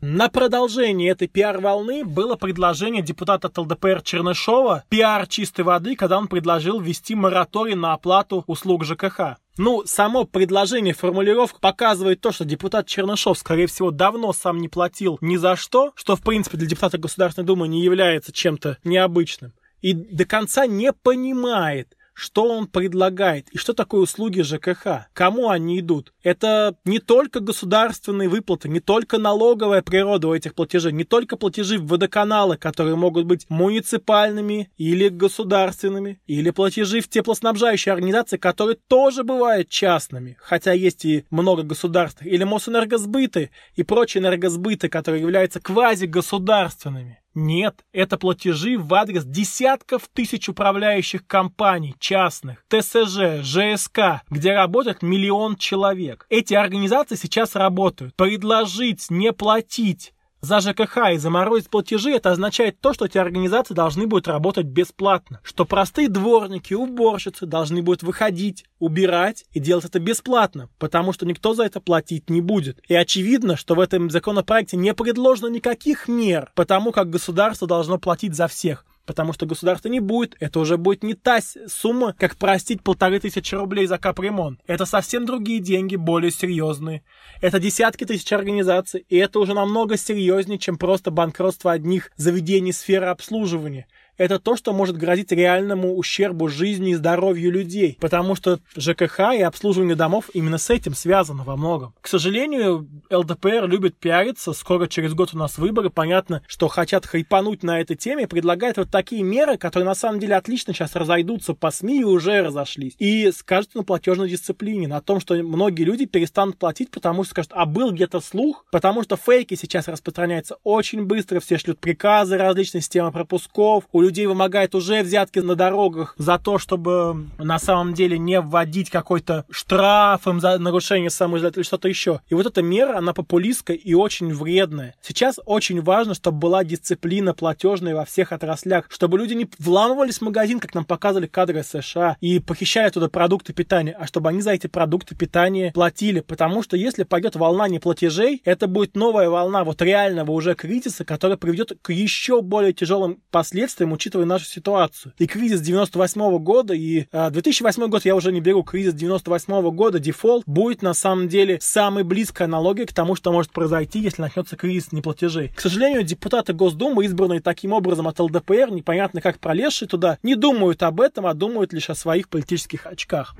На 0.00 0.28
продолжение 0.28 1.10
этой 1.10 1.26
пиар-волны 1.26 2.04
было 2.04 2.36
предложение 2.36 3.02
депутата 3.02 3.50
ЛДПР 3.54 4.02
Чернышова, 4.02 4.84
пиар 4.88 5.26
чистой 5.26 5.62
воды, 5.62 5.96
когда 5.96 6.16
он 6.16 6.28
предложил 6.28 6.80
ввести 6.80 7.14
мораторий 7.14 7.74
на 7.74 7.92
оплату 7.92 8.44
услуг 8.46 8.84
ЖКХ. 8.84 9.36
Ну, 9.58 9.82
само 9.84 10.24
предложение, 10.24 10.94
формулировка 10.94 11.58
показывает 11.58 12.20
то, 12.20 12.30
что 12.30 12.44
депутат 12.44 12.86
Чернышов, 12.86 13.36
скорее 13.38 13.66
всего, 13.66 13.90
давно 13.90 14.32
сам 14.32 14.58
не 14.58 14.68
платил 14.68 15.18
ни 15.20 15.36
за 15.36 15.56
что, 15.56 15.92
что, 15.96 16.14
в 16.14 16.22
принципе, 16.22 16.56
для 16.56 16.68
депутата 16.68 16.98
Государственной 16.98 17.46
Думы 17.46 17.66
не 17.66 17.82
является 17.82 18.32
чем-то 18.32 18.78
необычным. 18.84 19.54
И 19.80 19.92
до 19.92 20.24
конца 20.24 20.66
не 20.66 20.92
понимает, 20.92 21.96
что 22.16 22.48
он 22.48 22.66
предлагает 22.66 23.48
и 23.50 23.58
что 23.58 23.74
такое 23.74 24.00
услуги 24.00 24.40
ЖКХ, 24.40 25.08
кому 25.12 25.50
они 25.50 25.78
идут. 25.80 26.14
Это 26.22 26.74
не 26.86 26.98
только 26.98 27.40
государственные 27.40 28.30
выплаты, 28.30 28.70
не 28.70 28.80
только 28.80 29.18
налоговая 29.18 29.82
природа 29.82 30.28
у 30.28 30.34
этих 30.34 30.54
платежей, 30.54 30.92
не 30.92 31.04
только 31.04 31.36
платежи 31.36 31.78
в 31.78 31.86
водоканалы, 31.86 32.56
которые 32.56 32.96
могут 32.96 33.26
быть 33.26 33.44
муниципальными 33.50 34.70
или 34.78 35.10
государственными, 35.10 36.18
или 36.26 36.50
платежи 36.50 37.02
в 37.02 37.08
теплоснабжающие 37.08 37.92
организации, 37.92 38.38
которые 38.38 38.78
тоже 38.88 39.22
бывают 39.22 39.68
частными, 39.68 40.38
хотя 40.40 40.72
есть 40.72 41.04
и 41.04 41.26
много 41.30 41.64
государств, 41.64 42.22
или 42.22 42.44
Мосэнергосбыты 42.44 43.50
и 43.74 43.82
прочие 43.82 44.22
энергосбыты, 44.22 44.88
которые 44.88 45.20
являются 45.20 45.60
квазигосударственными. 45.60 47.20
Нет, 47.36 47.84
это 47.92 48.16
платежи 48.16 48.78
в 48.78 48.94
адрес 48.94 49.26
десятков 49.26 50.08
тысяч 50.10 50.48
управляющих 50.48 51.26
компаний, 51.26 51.94
частных, 51.98 52.64
ТСЖ, 52.70 53.42
ЖСК, 53.42 54.22
где 54.30 54.54
работает 54.54 55.02
миллион 55.02 55.56
человек. 55.56 56.24
Эти 56.30 56.54
организации 56.54 57.14
сейчас 57.14 57.54
работают. 57.54 58.16
Предложить 58.16 59.10
не 59.10 59.34
платить 59.34 60.14
за 60.46 60.60
ЖКХ 60.60 61.12
и 61.12 61.18
заморозить 61.18 61.68
платежи, 61.68 62.12
это 62.12 62.30
означает 62.30 62.80
то, 62.80 62.94
что 62.94 63.06
эти 63.06 63.18
организации 63.18 63.74
должны 63.74 64.06
будут 64.06 64.28
работать 64.28 64.66
бесплатно. 64.66 65.40
Что 65.42 65.64
простые 65.64 66.08
дворники, 66.08 66.72
уборщицы 66.72 67.46
должны 67.46 67.82
будут 67.82 68.02
выходить, 68.02 68.64
убирать 68.78 69.44
и 69.52 69.60
делать 69.60 69.84
это 69.84 69.98
бесплатно, 69.98 70.68
потому 70.78 71.12
что 71.12 71.26
никто 71.26 71.54
за 71.54 71.64
это 71.64 71.80
платить 71.80 72.30
не 72.30 72.40
будет. 72.40 72.78
И 72.88 72.94
очевидно, 72.94 73.56
что 73.56 73.74
в 73.74 73.80
этом 73.80 74.08
законопроекте 74.08 74.76
не 74.76 74.94
предложено 74.94 75.48
никаких 75.48 76.06
мер, 76.06 76.52
потому 76.54 76.92
как 76.92 77.10
государство 77.10 77.66
должно 77.66 77.98
платить 77.98 78.34
за 78.34 78.46
всех 78.46 78.84
потому 79.06 79.32
что 79.32 79.46
государство 79.46 79.88
не 79.88 80.00
будет, 80.00 80.36
это 80.40 80.60
уже 80.60 80.76
будет 80.76 81.02
не 81.02 81.14
та 81.14 81.38
сумма, 81.66 82.14
как 82.18 82.36
простить 82.36 82.82
полторы 82.82 83.20
тысячи 83.20 83.54
рублей 83.54 83.86
за 83.86 83.98
капремонт. 83.98 84.60
Это 84.66 84.84
совсем 84.84 85.24
другие 85.24 85.60
деньги, 85.60 85.96
более 85.96 86.30
серьезные. 86.30 87.02
Это 87.40 87.58
десятки 87.58 88.04
тысяч 88.04 88.30
организаций, 88.32 89.06
и 89.08 89.16
это 89.16 89.38
уже 89.38 89.54
намного 89.54 89.96
серьезнее, 89.96 90.58
чем 90.58 90.76
просто 90.76 91.10
банкротство 91.10 91.72
одних 91.72 92.10
заведений 92.16 92.72
сферы 92.72 93.06
обслуживания 93.06 93.86
это 94.16 94.38
то, 94.38 94.56
что 94.56 94.72
может 94.72 94.96
грозить 94.96 95.32
реальному 95.32 95.96
ущербу 95.96 96.48
жизни 96.48 96.90
и 96.90 96.94
здоровью 96.94 97.52
людей, 97.52 97.96
потому 98.00 98.34
что 98.34 98.60
ЖКХ 98.76 99.34
и 99.34 99.42
обслуживание 99.42 99.96
домов 99.96 100.30
именно 100.32 100.58
с 100.58 100.70
этим 100.70 100.94
связано 100.94 101.44
во 101.44 101.56
многом. 101.56 101.94
К 102.00 102.08
сожалению, 102.08 102.88
ЛДПР 103.10 103.66
любит 103.66 103.96
пиариться, 103.96 104.52
скоро 104.52 104.86
через 104.86 105.14
год 105.14 105.34
у 105.34 105.38
нас 105.38 105.58
выборы, 105.58 105.90
понятно, 105.90 106.42
что 106.46 106.68
хотят 106.68 107.06
хайпануть 107.06 107.62
на 107.62 107.80
этой 107.80 107.96
теме, 107.96 108.26
предлагают 108.26 108.76
вот 108.76 108.90
такие 108.90 109.22
меры, 109.22 109.58
которые 109.58 109.86
на 109.86 109.94
самом 109.94 110.20
деле 110.20 110.36
отлично 110.36 110.72
сейчас 110.72 110.96
разойдутся 110.96 111.54
по 111.54 111.70
СМИ 111.70 112.00
и 112.00 112.04
уже 112.04 112.42
разошлись. 112.42 112.94
И 112.98 113.30
скажут 113.32 113.74
на 113.74 113.82
платежной 113.82 114.28
дисциплине, 114.28 114.88
на 114.88 115.00
том, 115.00 115.20
что 115.20 115.34
многие 115.34 115.84
люди 115.84 116.06
перестанут 116.06 116.58
платить, 116.58 116.90
потому 116.90 117.24
что 117.24 117.32
скажут, 117.32 117.52
а 117.54 117.66
был 117.66 117.92
где-то 117.92 118.20
слух, 118.20 118.64
потому 118.70 119.02
что 119.02 119.16
фейки 119.16 119.54
сейчас 119.54 119.88
распространяются 119.88 120.56
очень 120.64 121.04
быстро, 121.04 121.40
все 121.40 121.58
шлют 121.58 121.78
приказы, 121.78 122.36
различные 122.36 122.80
системы 122.80 123.12
пропусков, 123.12 123.84
у 123.92 124.05
людей 124.06 124.26
вымогают 124.26 124.74
уже 124.74 125.02
взятки 125.02 125.40
на 125.40 125.54
дорогах 125.56 126.14
за 126.16 126.38
то, 126.38 126.58
чтобы 126.58 127.26
на 127.38 127.58
самом 127.58 127.92
деле 127.94 128.18
не 128.18 128.40
вводить 128.40 128.88
какой-то 128.88 129.44
штраф 129.50 130.26
им 130.26 130.40
за 130.40 130.58
нарушение 130.58 131.10
самоизоляции 131.10 131.60
или 131.60 131.66
что-то 131.66 131.88
еще. 131.88 132.20
И 132.28 132.34
вот 132.34 132.46
эта 132.46 132.62
мера, 132.62 132.96
она 132.96 133.12
популистская 133.12 133.76
и 133.76 133.94
очень 133.94 134.32
вредная. 134.32 134.94
Сейчас 135.02 135.40
очень 135.44 135.82
важно, 135.82 136.14
чтобы 136.14 136.38
была 136.38 136.64
дисциплина 136.64 137.34
платежная 137.34 137.94
во 137.94 138.04
всех 138.04 138.32
отраслях, 138.32 138.86
чтобы 138.88 139.18
люди 139.18 139.34
не 139.34 139.48
вламывались 139.58 140.18
в 140.18 140.22
магазин, 140.22 140.60
как 140.60 140.74
нам 140.74 140.84
показывали 140.84 141.26
кадры 141.26 141.62
США, 141.62 142.16
и 142.20 142.38
похищали 142.38 142.90
туда 142.90 143.08
продукты 143.08 143.52
питания, 143.52 143.96
а 143.98 144.06
чтобы 144.06 144.28
они 144.28 144.40
за 144.40 144.52
эти 144.52 144.68
продукты 144.68 145.16
питания 145.16 145.72
платили. 145.72 146.20
Потому 146.20 146.62
что 146.62 146.76
если 146.76 147.02
пойдет 147.02 147.36
волна 147.36 147.68
неплатежей, 147.68 148.40
это 148.44 148.68
будет 148.68 148.94
новая 148.94 149.28
волна 149.28 149.64
вот 149.64 149.82
реального 149.82 150.30
уже 150.30 150.54
кризиса, 150.54 151.04
которая 151.04 151.36
приведет 151.36 151.72
к 151.82 151.92
еще 151.92 152.42
более 152.42 152.72
тяжелым 152.72 153.20
последствиям, 153.30 153.92
учитывая 153.96 154.26
нашу 154.26 154.44
ситуацию. 154.44 155.12
И 155.18 155.26
кризис 155.26 155.60
98 155.60 156.38
года, 156.38 156.74
и 156.74 157.06
э, 157.10 157.30
2008 157.30 157.88
год 157.88 158.04
я 158.04 158.14
уже 158.14 158.30
не 158.32 158.40
беру, 158.40 158.62
кризис 158.62 158.94
98 158.94 159.70
года, 159.70 159.98
дефолт, 159.98 160.44
будет 160.46 160.82
на 160.82 160.94
самом 160.94 161.28
деле 161.28 161.58
самой 161.60 162.04
близкой 162.04 162.44
аналогией 162.44 162.86
к 162.86 162.92
тому, 162.92 163.16
что 163.16 163.32
может 163.32 163.50
произойти, 163.50 163.98
если 163.98 164.22
начнется 164.22 164.56
кризис 164.56 164.92
неплатежей. 164.92 165.52
К 165.56 165.60
сожалению, 165.60 166.04
депутаты 166.04 166.52
Госдумы, 166.52 167.04
избранные 167.04 167.40
таким 167.40 167.72
образом 167.72 168.06
от 168.06 168.18
ЛДПР, 168.20 168.70
непонятно 168.70 169.20
как 169.20 169.40
пролезшие 169.40 169.88
туда, 169.88 170.18
не 170.22 170.36
думают 170.36 170.82
об 170.82 171.00
этом, 171.00 171.26
а 171.26 171.34
думают 171.34 171.72
лишь 171.72 171.90
о 171.90 171.94
своих 171.94 172.28
политических 172.28 172.86
очках. 172.86 173.34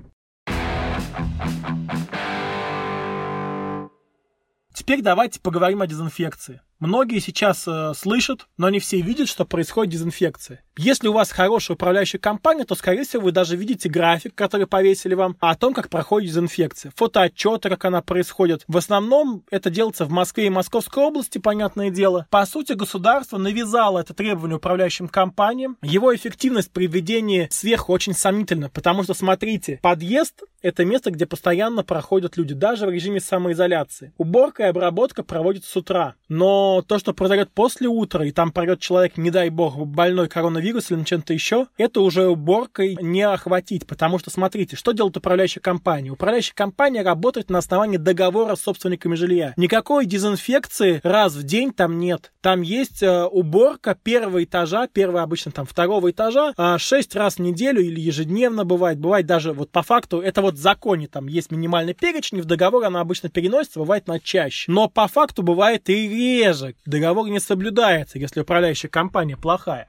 Теперь 4.72 5.02
давайте 5.02 5.40
поговорим 5.40 5.82
о 5.82 5.86
дезинфекции. 5.86 6.60
Многие 6.78 7.20
сейчас 7.20 7.66
э, 7.66 7.94
слышат, 7.94 8.48
но 8.58 8.68
не 8.68 8.80
все 8.80 9.00
видят, 9.00 9.28
что 9.28 9.46
происходит 9.46 9.92
дезинфекция. 9.92 10.62
Если 10.78 11.08
у 11.08 11.14
вас 11.14 11.30
хорошая 11.30 11.74
управляющая 11.74 12.20
компания, 12.20 12.64
то, 12.64 12.74
скорее 12.74 13.04
всего, 13.04 13.22
вы 13.22 13.32
даже 13.32 13.56
видите 13.56 13.88
график, 13.88 14.34
который 14.34 14.66
повесили 14.66 15.14
вам, 15.14 15.34
о 15.40 15.54
том, 15.54 15.72
как 15.72 15.88
проходит 15.88 16.28
дезинфекция. 16.28 16.92
Фотоотчеты, 16.96 17.70
как 17.70 17.86
она 17.86 18.02
происходит. 18.02 18.62
В 18.68 18.76
основном 18.76 19.42
это 19.50 19.70
делается 19.70 20.04
в 20.04 20.10
Москве 20.10 20.48
и 20.48 20.50
Московской 20.50 21.02
области, 21.02 21.38
понятное 21.38 21.88
дело. 21.88 22.26
По 22.30 22.44
сути, 22.44 22.74
государство 22.74 23.38
навязало 23.38 24.00
это 24.00 24.12
требование 24.12 24.58
управляющим 24.58 25.08
компаниям. 25.08 25.78
Его 25.82 26.14
эффективность 26.14 26.70
при 26.70 26.88
введении 26.88 27.48
сверху 27.50 27.94
очень 27.94 28.12
сомнительна, 28.12 28.68
потому 28.68 29.02
что, 29.02 29.14
смотрите, 29.14 29.80
подъезд— 29.80 30.42
это 30.60 30.84
место, 30.84 31.10
где 31.10 31.24
постоянно 31.24 31.84
проходят 31.84 32.36
люди, 32.36 32.52
даже 32.52 32.84
в 32.86 32.90
режиме 32.90 33.20
самоизоляции. 33.20 34.12
Уборка 34.18 34.64
и 34.64 34.66
обработка 34.66 35.22
проводятся 35.22 35.70
с 35.70 35.76
утра. 35.76 36.16
Но 36.28 36.82
то, 36.82 36.98
что 36.98 37.14
произойдет 37.14 37.50
после 37.54 37.88
утра, 37.88 38.26
и 38.26 38.30
там 38.30 38.52
пройдет 38.52 38.80
человек, 38.80 39.16
не 39.16 39.30
дай 39.30 39.48
бог, 39.48 39.78
больной 39.86 40.28
коронавирусом 40.28 40.65
или 40.72 41.04
чем-то 41.04 41.32
еще, 41.32 41.66
это 41.76 42.00
уже 42.00 42.28
уборкой 42.28 42.96
не 43.00 43.22
охватить. 43.22 43.86
Потому 43.86 44.18
что, 44.18 44.30
смотрите, 44.30 44.76
что 44.76 44.92
делает 44.92 45.16
управляющая 45.16 45.60
компания? 45.60 46.10
Управляющая 46.10 46.54
компания 46.54 47.02
работает 47.02 47.50
на 47.50 47.58
основании 47.58 47.96
договора 47.96 48.56
с 48.56 48.60
собственниками 48.60 49.14
жилья. 49.14 49.54
Никакой 49.56 50.06
дезинфекции 50.06 51.00
раз 51.02 51.34
в 51.34 51.42
день 51.42 51.72
там 51.72 51.98
нет. 51.98 52.32
Там 52.40 52.62
есть 52.62 53.02
э, 53.02 53.24
уборка 53.24 53.96
первого 54.00 54.44
этажа, 54.44 54.86
первого 54.86 55.22
обычно 55.22 55.52
там 55.52 55.66
второго 55.66 56.10
этажа, 56.10 56.54
э, 56.56 56.76
6 56.78 57.16
раз 57.16 57.36
в 57.36 57.38
неделю 57.40 57.82
или 57.82 58.00
ежедневно 58.00 58.64
бывает. 58.64 58.98
Бывает 58.98 59.26
даже 59.26 59.52
вот 59.52 59.70
по 59.70 59.82
факту, 59.82 60.20
это 60.20 60.42
вот 60.42 60.54
в 60.54 60.58
законе 60.58 61.08
там 61.08 61.26
есть 61.26 61.50
минимальный 61.50 61.94
перечень, 61.94 62.40
в 62.40 62.44
договор 62.44 62.84
она 62.84 63.00
обычно 63.00 63.28
переносится, 63.28 63.80
бывает 63.80 64.06
на 64.06 64.20
чаще. 64.20 64.70
Но 64.70 64.88
по 64.88 65.08
факту 65.08 65.42
бывает 65.42 65.88
и 65.88 66.08
реже. 66.08 66.74
Договор 66.84 67.28
не 67.28 67.40
соблюдается, 67.40 68.18
если 68.18 68.40
управляющая 68.40 68.90
компания 68.90 69.36
плохая. 69.36 69.88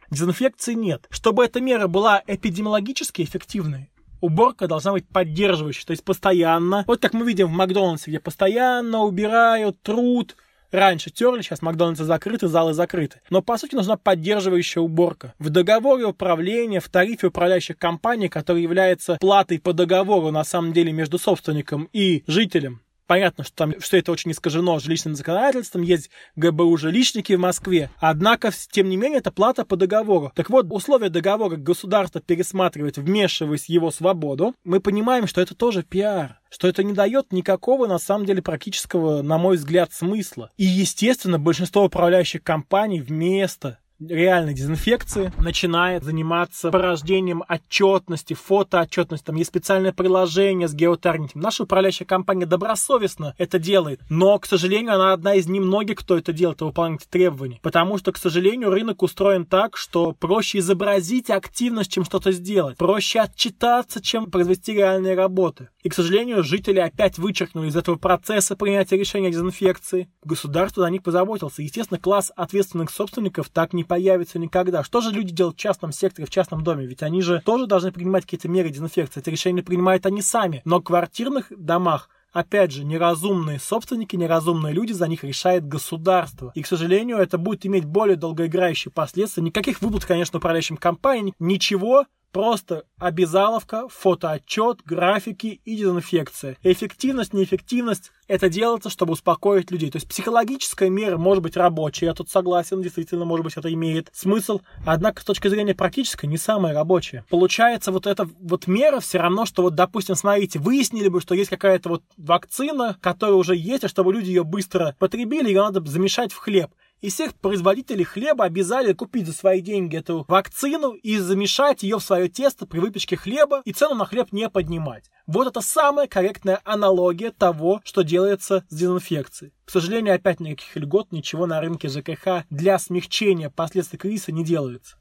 Дезинфекции 0.67 0.73
нет. 0.73 1.07
Чтобы 1.09 1.45
эта 1.45 1.61
мера 1.61 1.87
была 1.87 2.21
эпидемиологически 2.27 3.21
эффективной, 3.21 3.89
уборка 4.21 4.67
должна 4.67 4.91
быть 4.91 5.07
поддерживающей, 5.07 5.85
то 5.85 5.91
есть 5.91 6.03
постоянно. 6.03 6.83
Вот 6.87 7.01
как 7.01 7.13
мы 7.13 7.25
видим 7.25 7.47
в 7.47 7.51
Макдональдсе, 7.51 8.11
где 8.11 8.19
постоянно 8.19 9.03
убирают, 9.03 9.81
труд, 9.81 10.35
Раньше 10.69 11.11
терли, 11.11 11.41
сейчас 11.41 11.61
Макдональдсы 11.61 12.03
закрыты, 12.03 12.49
залы 12.49 12.73
закрыты. 12.73 13.21
Но, 13.29 13.41
по 13.41 13.57
сути, 13.57 13.73
нужна 13.75 13.95
поддерживающая 13.95 14.81
уборка. 14.81 15.33
В 15.39 15.49
договоре 15.49 16.03
управления, 16.05 16.81
в 16.81 16.89
тарифе 16.89 17.27
управляющих 17.27 17.77
компаний, 17.77 18.27
который 18.27 18.63
является 18.63 19.15
платой 19.21 19.59
по 19.59 19.71
договору, 19.71 20.29
на 20.29 20.43
самом 20.43 20.73
деле, 20.73 20.91
между 20.91 21.19
собственником 21.19 21.87
и 21.93 22.25
жителем, 22.27 22.81
Понятно, 23.07 23.45
что, 23.45 23.55
там, 23.55 23.79
что 23.79 23.97
это 23.97 24.11
очень 24.11 24.31
искажено 24.31 24.77
жилищным 24.79 25.15
законодательством, 25.15 25.81
есть 25.81 26.09
ГБУ 26.35 26.77
жилищники 26.77 27.33
в 27.33 27.39
Москве. 27.39 27.89
Однако, 27.99 28.51
тем 28.71 28.89
не 28.89 28.97
менее, 28.97 29.19
это 29.19 29.31
плата 29.31 29.65
по 29.65 29.77
договору. 29.77 30.31
Так 30.35 30.49
вот, 30.49 30.67
условия 30.69 31.09
договора 31.09 31.55
государство 31.55 32.19
пересматривает, 32.19 32.97
вмешиваясь 32.97 33.65
в 33.65 33.69
его 33.69 33.91
свободу. 33.91 34.53
Мы 34.65 34.81
понимаем, 34.81 35.25
что 35.25 35.41
это 35.41 35.55
тоже 35.55 35.83
пиар 35.83 36.39
что 36.49 36.69
это 36.69 36.81
не 36.81 36.93
дает 36.93 37.33
никакого, 37.33 37.87
на 37.87 37.99
самом 37.99 38.25
деле, 38.25 38.41
практического, 38.41 39.21
на 39.21 39.37
мой 39.37 39.57
взгляд, 39.57 39.91
смысла. 39.91 40.49
И, 40.55 40.63
естественно, 40.63 41.37
большинство 41.39 41.83
управляющих 41.83 42.41
компаний 42.41 43.01
вместо 43.01 43.79
реальной 43.99 44.53
дезинфекции, 44.53 45.31
начинает 45.37 46.03
заниматься 46.03 46.71
порождением 46.71 47.43
отчетности, 47.47 48.33
фотоотчетности. 48.33 49.25
Там 49.25 49.35
есть 49.35 49.49
специальное 49.49 49.91
приложение 49.91 50.67
с 50.67 50.73
геотаргетингом. 50.73 51.41
Наша 51.41 51.63
управляющая 51.63 52.05
компания 52.05 52.45
добросовестно 52.45 53.33
это 53.37 53.59
делает, 53.59 54.01
но, 54.09 54.37
к 54.39 54.45
сожалению, 54.45 54.95
она 54.95 55.13
одна 55.13 55.35
из 55.35 55.47
немногих, 55.47 55.97
кто 55.97 56.17
это 56.17 56.33
делает 56.33 56.61
и 56.61 56.65
выполняет 56.65 57.07
требования. 57.09 57.59
Потому 57.61 57.97
что, 57.97 58.11
к 58.11 58.17
сожалению, 58.17 58.69
рынок 58.69 59.01
устроен 59.03 59.45
так, 59.45 59.77
что 59.77 60.13
проще 60.13 60.59
изобразить 60.59 61.29
активность, 61.29 61.91
чем 61.91 62.05
что-то 62.05 62.31
сделать. 62.31 62.77
Проще 62.77 63.19
отчитаться, 63.21 64.01
чем 64.01 64.29
произвести 64.29 64.73
реальные 64.73 65.15
работы. 65.15 65.69
И, 65.83 65.89
к 65.89 65.93
сожалению, 65.93 66.43
жители 66.43 66.79
опять 66.79 67.17
вычеркнули 67.17 67.69
из 67.69 67.75
этого 67.75 67.95
процесса 67.95 68.55
принятия 68.55 68.97
решения 68.97 69.29
о 69.29 69.31
дезинфекции. 69.31 70.09
Государство 70.23 70.83
за 70.83 70.89
них 70.89 71.01
позаботился. 71.01 71.61
Естественно, 71.61 71.99
класс 71.99 72.31
ответственных 72.35 72.91
собственников 72.91 73.49
так 73.49 73.73
не 73.73 73.83
появится 73.87 74.39
никогда. 74.39 74.83
Что 74.83 75.01
же 75.01 75.11
люди 75.11 75.33
делают 75.33 75.57
в 75.57 75.59
частном 75.59 75.91
секторе, 75.91 76.27
в 76.27 76.29
частном 76.29 76.63
доме? 76.63 76.85
Ведь 76.85 77.03
они 77.03 77.21
же 77.21 77.41
тоже 77.45 77.65
должны 77.65 77.91
принимать 77.91 78.23
какие-то 78.25 78.49
меры 78.49 78.69
дезинфекции. 78.69 79.19
Это 79.19 79.31
решение 79.31 79.63
принимают 79.63 80.05
они 80.05 80.21
сами. 80.21 80.61
Но 80.65 80.79
в 80.79 80.83
квартирных 80.83 81.47
домах 81.49 82.09
Опять 82.33 82.71
же, 82.71 82.83
неразумные 82.83 83.57
собственники, 83.57 84.15
неразумные 84.15 84.71
люди, 84.71 84.91
за 84.91 85.07
них 85.07 85.23
решает 85.23 85.67
государство. 85.67 86.51
И, 86.53 86.61
к 86.61 86.67
сожалению, 86.67 87.17
это 87.17 87.39
будет 87.39 87.65
иметь 87.65 87.85
более 87.85 88.15
долгоиграющие 88.15 88.91
последствия. 88.91 89.41
Никаких 89.41 89.81
выплат, 89.81 90.05
конечно, 90.05 90.37
управляющим 90.37 90.77
компаниям, 90.77 91.33
ничего 91.39 92.05
Просто 92.31 92.83
обязаловка, 92.99 93.87
фотоотчет, 93.87 94.81
графики 94.85 95.61
и 95.63 95.77
дезинфекция. 95.77 96.57
Эффективность, 96.61 97.33
неэффективность– 97.33 98.11
это 98.27 98.49
делается, 98.49 98.89
чтобы 98.89 99.13
успокоить 99.13 99.71
людей. 99.71 99.89
То 99.89 99.97
есть 99.97 100.07
психологическая 100.07 100.89
мера 100.89 101.17
может 101.17 101.43
быть 101.43 101.57
рабочая, 101.57 102.07
я 102.07 102.13
тут 102.13 102.29
согласен, 102.29 102.81
действительно, 102.81 103.25
может 103.25 103.43
быть, 103.43 103.57
это 103.57 103.71
имеет 103.73 104.09
смысл. 104.13 104.61
Однако, 104.85 105.21
с 105.21 105.25
точки 105.25 105.47
зрения 105.47 105.73
практической, 105.73 106.25
не 106.25 106.37
самая 106.37 106.73
рабочая. 106.73 107.23
Получается, 107.29 107.91
вот 107.91 108.07
эта 108.07 108.27
вот 108.39 108.67
мера 108.67 108.99
все 108.99 109.19
равно, 109.19 109.45
что 109.45 109.63
вот, 109.63 109.75
допустим, 109.75 110.15
смотрите, 110.15 110.59
выяснили 110.59 111.07
бы, 111.07 111.21
что 111.21 111.35
есть 111.35 111.49
какая-то 111.49 111.89
вот 111.89 112.03
вакцина, 112.17 112.97
которая 113.01 113.35
уже 113.35 113.55
есть, 113.55 113.83
а 113.83 113.89
чтобы 113.89 114.13
люди 114.13 114.29
ее 114.29 114.43
быстро 114.43 114.95
потребили, 114.99 115.47
ее 115.47 115.61
надо 115.61 115.81
замешать 115.89 116.31
в 116.31 116.37
хлеб 116.37 116.71
и 117.01 117.09
всех 117.09 117.35
производителей 117.35 118.03
хлеба 118.03 118.45
обязали 118.45 118.93
купить 118.93 119.27
за 119.27 119.33
свои 119.33 119.61
деньги 119.61 119.97
эту 119.97 120.25
вакцину 120.27 120.93
и 120.93 121.17
замешать 121.17 121.83
ее 121.83 121.99
в 121.99 122.03
свое 122.03 122.27
тесто 122.27 122.65
при 122.65 122.79
выпечке 122.79 123.15
хлеба 123.15 123.61
и 123.65 123.73
цену 123.73 123.95
на 123.95 124.05
хлеб 124.05 124.31
не 124.31 124.49
поднимать. 124.49 125.09
Вот 125.27 125.47
это 125.47 125.61
самая 125.61 126.07
корректная 126.07 126.59
аналогия 126.63 127.31
того, 127.31 127.81
что 127.83 128.01
делается 128.01 128.65
с 128.69 128.75
дезинфекцией. 128.75 129.53
К 129.65 129.71
сожалению, 129.71 130.15
опять 130.15 130.39
никаких 130.39 130.75
льгот, 130.75 131.11
ничего 131.11 131.45
на 131.45 131.61
рынке 131.61 131.87
ЖКХ 131.87 132.45
для 132.49 132.79
смягчения 132.79 133.49
последствий 133.49 133.99
кризиса 133.99 134.31
не 134.31 134.43
делается. 134.43 134.97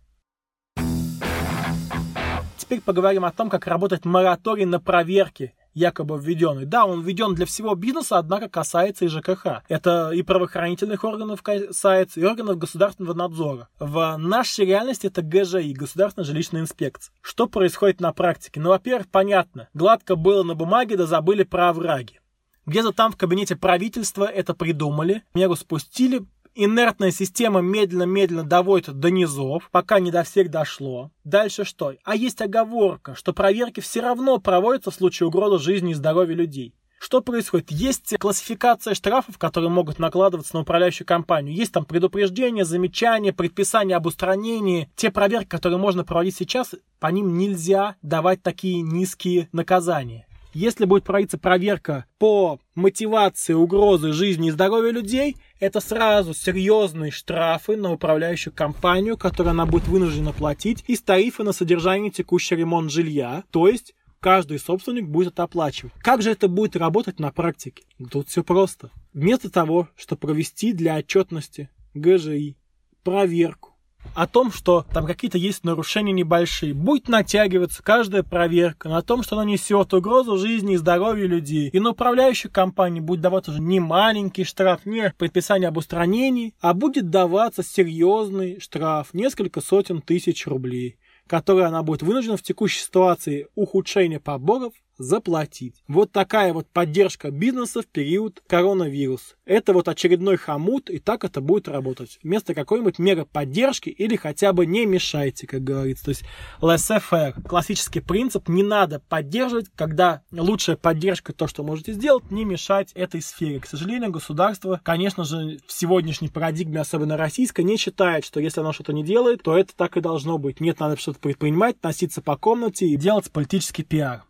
Теперь 2.57 2.81
поговорим 2.81 3.25
о 3.25 3.31
том, 3.31 3.49
как 3.49 3.67
работает 3.69 4.05
мораторий 4.05 4.65
на 4.65 4.81
проверки 4.81 5.55
якобы 5.77 6.19
введенный. 6.19 6.65
Да, 6.65 6.87
он 6.87 7.03
введен 7.03 7.35
для 7.35 7.47
всего 7.47 7.75
бизнеса, 7.75 8.19
однако 8.19 8.49
касается 8.49 9.05
и 9.05 9.09
ЖКХ. 9.09 9.63
Это 9.69 10.11
и 10.11 10.23
правоохранительных 10.23 11.05
органов 11.05 11.43
касается, 11.43 12.19
и 12.19 12.25
органов 12.25 12.57
государственного 12.57 13.15
надзора. 13.15 13.69
В 13.79 14.17
нашей 14.17 14.65
реальности 14.65 15.07
это 15.07 15.23
ГЖИ, 15.23 15.75
Государственная 15.75 16.27
жилищная 16.27 16.63
инспекция. 16.63 17.13
Что 17.21 17.47
происходит 17.47 18.01
на 18.01 18.13
практике? 18.13 18.59
Ну, 18.59 18.71
во-первых, 18.71 19.09
понятно, 19.09 19.69
гладко 19.75 20.17
было 20.17 20.43
на 20.43 20.55
бумаге, 20.55 20.97
да 20.97 21.07
забыли 21.07 21.43
про 21.43 21.69
овраги. 21.69 22.21
Где-то 22.65 22.93
там 22.93 23.13
в 23.13 23.17
кабинете 23.17 23.55
правительства 23.55 24.25
это 24.25 24.53
придумали, 24.53 25.23
меру 25.35 25.55
спустили, 25.55 26.27
Инертная 26.59 27.11
система 27.11 27.61
медленно-медленно 27.61 28.43
доводит 28.43 28.99
до 28.99 29.11
низов, 29.11 29.69
пока 29.71 30.01
не 30.01 30.11
до 30.11 30.23
всех 30.23 30.51
дошло. 30.51 31.11
Дальше 31.23 31.65
что? 31.65 31.93
А 32.03 32.17
есть 32.17 32.41
оговорка, 32.41 33.15
что 33.15 33.35
проверки 33.35 33.81
все 33.81 34.01
равно 34.01 34.39
проводятся 34.39 34.91
в 34.91 34.95
случае 34.95 35.27
угрозы 35.27 35.63
жизни 35.63 35.91
и 35.91 35.95
здоровья 35.95 36.35
людей. 36.35 36.73
Что 36.99 37.21
происходит? 37.21 37.71
Есть 37.71 38.17
классификация 38.19 38.95
штрафов, 38.95 39.37
которые 39.37 39.69
могут 39.69 39.99
накладываться 39.99 40.55
на 40.55 40.63
управляющую 40.63 41.07
компанию. 41.07 41.55
Есть 41.55 41.73
там 41.73 41.85
предупреждения, 41.85 42.65
замечания, 42.65 43.35
предписания 43.35 43.95
об 43.95 44.07
устранении. 44.07 44.89
Те 44.97 45.11
проверки, 45.11 45.49
которые 45.49 45.79
можно 45.79 46.05
проводить 46.05 46.37
сейчас, 46.37 46.75
по 47.01 47.09
ним 47.09 47.37
нельзя 47.37 47.97
давать 48.01 48.43
такие 48.43 48.81
низкие 48.81 49.51
наказания. 49.53 50.27
Если 50.55 50.87
будет 50.87 51.05
проводиться 51.05 51.37
проверка 51.37 52.07
по 52.17 52.59
мотивации 52.75 53.53
угрозы 53.53 54.15
жизни 54.15 54.49
и 54.49 54.53
здоровья 54.53 54.91
людей, 54.91 55.37
это 55.61 55.81
сразу 55.81 56.35
серьезные 56.35 57.11
штрафы 57.11 57.77
на 57.77 57.93
управляющую 57.93 58.53
компанию, 58.53 59.17
которую 59.17 59.53
она 59.53 59.67
будет 59.67 59.89
вынуждена 59.89 60.33
платить, 60.33 60.85
и 60.87 60.97
тарифы 60.97 61.43
на 61.43 61.53
содержание 61.53 62.11
текущий 62.11 62.57
ремонт 62.57 62.91
жилья, 62.91 63.45
то 63.51 63.69
есть 63.69 63.95
каждый 64.21 64.59
собственник 64.59 65.09
будет 65.09 65.35
это 65.35 65.45
оплачивать. 65.45 65.93
Как 65.99 66.23
же 66.23 66.31
это 66.31 66.49
будет 66.49 66.77
работать 66.77 67.21
на 67.21 67.31
практике? 67.33 67.85
Тут 68.11 68.29
все 68.29 68.43
просто. 68.43 68.91
Вместо 69.13 69.51
того, 69.51 69.89
чтобы 69.97 70.21
провести 70.21 70.73
для 70.73 70.97
отчетности 70.97 71.71
ГЖИ 71.95 72.57
проверку, 73.03 73.76
о 74.15 74.27
том, 74.27 74.53
что 74.53 74.85
там 74.93 75.07
какие-то 75.07 75.39
есть 75.39 75.65
нарушения 75.65 76.13
небольшие. 76.13 76.75
Будет 76.75 77.09
натягиваться 77.09 77.83
каждая 77.83 78.23
проверка 78.23 78.89
на 78.89 79.03
том, 79.03 79.23
что 79.23 79.37
она 79.37 79.45
несет 79.45 79.93
угрозу 79.95 80.39
жизни 80.39 80.75
и 80.75 80.77
здоровью 80.77 81.29
людей. 81.29 81.69
И 81.69 81.81
на 81.81 81.91
управляющей 81.91 82.51
компании 82.51 83.01
будет 83.01 83.21
даваться 83.21 83.51
уже 83.51 83.61
не 83.61 83.81
маленький 83.81 84.45
штраф, 84.45 84.85
не 84.85 85.13
предписание 85.17 85.69
об 85.69 85.77
устранении, 85.77 86.55
а 86.61 86.75
будет 86.75 87.11
даваться 87.11 87.63
серьезный 87.63 88.61
штраф, 88.61 89.09
несколько 89.13 89.61
сотен 89.61 90.01
тысяч 90.01 90.47
рублей 90.47 90.99
которые 91.27 91.67
она 91.67 91.83
будет 91.83 92.03
вынуждена 92.03 92.37
в 92.37 92.43
текущей 92.43 92.81
ситуации 92.81 93.49
ухудшения 93.55 94.21
поборов 94.21 94.73
заплатить. 94.99 95.83
Вот 95.89 96.13
такая 96.13 96.53
вот 96.53 96.69
поддержка 96.69 97.31
бизнеса 97.31 97.83
в 97.83 97.87
период 97.87 98.43
коронавируса. 98.47 99.35
Это 99.45 99.73
вот 99.73 99.89
очередной 99.89 100.37
хомут, 100.37 100.91
и 100.91 100.99
так 100.99 101.25
это 101.25 101.41
будет 101.41 101.69
работать. 101.69 102.19
Вместо 102.23 102.55
какой-нибудь 102.55 102.99
меры 102.99 103.25
поддержки 103.25 103.89
или 103.89 104.17
хотя 104.17 104.53
бы 104.53 104.67
не 104.67 104.87
мешайте, 104.87 105.47
как 105.47 105.63
говорится. 105.63 106.05
То 106.05 106.11
есть 106.11 106.25
laissez-faire. 106.61 107.43
Классический 107.47 108.01
принцип. 108.01 108.49
Не 108.49 108.63
надо 108.63 109.01
поддерживать, 109.09 109.67
когда 109.75 110.23
лучшая 110.33 110.77
поддержка, 110.77 111.33
то, 111.33 111.47
что 111.47 111.63
можете 111.63 111.93
сделать, 111.93 112.31
не 112.31 112.45
мешать 112.45 112.93
этой 112.95 113.23
сфере. 113.23 113.61
К 113.61 113.67
сожалению, 113.67 114.11
государство, 114.11 114.81
конечно 114.83 115.25
же, 115.25 115.59
в 115.67 115.73
сегодняшней 115.73 116.29
парадигме, 116.29 116.81
особенно 116.81 117.17
российской, 117.17 117.63
не 117.63 117.77
считает, 117.77 118.25
что 118.25 118.41
если 118.41 118.61
оно 118.61 118.73
что-то 118.73 118.93
не 118.93 119.05
делает, 119.05 119.43
то 119.43 119.57
это 119.57 119.75
так 119.77 119.97
и 119.97 120.01
должно 120.01 120.39
быть. 120.39 120.61
Нет, 120.61 120.81
надо 120.81 120.97
что-то 120.97 121.19
предпринимать, 121.21 121.83
носиться 121.83 122.23
по 122.23 122.37
комнате 122.37 122.87
и 122.87 122.97
делать 122.97 123.31
политический 123.31 123.83
пиар. 123.83 124.25